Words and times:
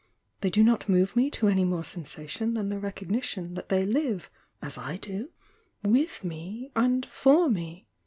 They 0.39 0.49
do 0.49 0.63
not 0.63 0.89
move 0.89 1.15
me 1.15 1.29
to 1.29 1.47
any 1.47 1.63
more 1.63 1.83
sensation 1.83 2.55
than 2.55 2.69
the 2.69 2.79
recognition 2.79 3.53
that 3.53 3.69
they 3.69 3.85
live 3.85 4.31
as 4.59 4.75
I 4.75 4.97
do, 4.97 5.29
toith 5.85 6.23
me 6.23 6.71
and 6.75 7.05
for 7.05 7.51
me. 7.51 7.85